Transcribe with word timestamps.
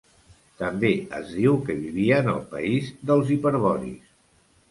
També 0.61 0.89
es 1.17 1.33
diu 1.33 1.59
que 1.67 1.75
vivien 1.83 2.31
al 2.33 2.41
país 2.55 2.89
dels 3.11 3.31
hiperboris. 3.37 4.09